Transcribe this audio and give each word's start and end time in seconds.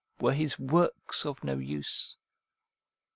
Were 0.19 0.33
his 0.33 0.57
works 0.57 1.27
of 1.27 1.43
no 1.43 1.59
use 1.59 2.15